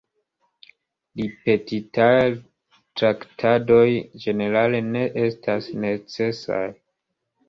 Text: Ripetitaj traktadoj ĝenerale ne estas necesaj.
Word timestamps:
Ripetitaj 1.19 2.23
traktadoj 3.01 3.83
ĝenerale 4.23 4.79
ne 4.97 5.03
estas 5.25 5.69
necesaj. 5.85 6.63